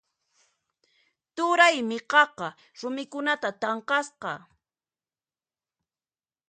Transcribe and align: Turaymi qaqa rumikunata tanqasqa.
Turaymi 1.35 1.97
qaqa 2.11 2.47
rumikunata 2.79 3.49
tanqasqa. 3.61 4.31